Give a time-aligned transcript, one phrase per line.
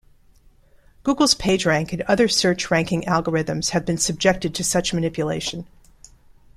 [1.03, 5.67] Google's PageRank and other search ranking algorithms have been subjected to such manipulation.